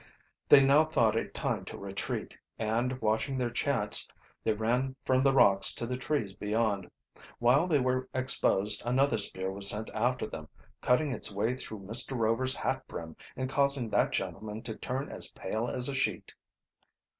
[0.49, 4.07] They now thought it time to retreat, and, watching their chance,
[4.43, 6.89] they ran from the rocks to the trees beyond.
[7.37, 10.47] While they were exposed another spear was sent after them,
[10.81, 12.17] cutting its way through Mr.
[12.17, 16.33] Rover's hat brim and causing that gentleman to turn as pale as a sheet.